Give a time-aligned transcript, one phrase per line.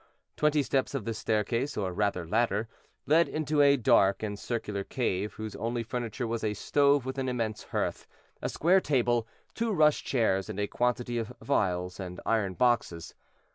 [0.35, 2.67] Twenty steps of this staircase, or rather ladder,
[3.05, 7.29] led into a dark and circular cave, whose only furniture was a stove with an
[7.29, 8.07] immense hearth,
[8.41, 13.13] a square table, two rush chairs, and a quantity of phials and iron boxes.